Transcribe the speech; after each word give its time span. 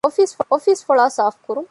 އޮފީސް 0.53 0.79
ފޮޅާ 0.87 1.05
ސާފުކުރުން 1.17 1.69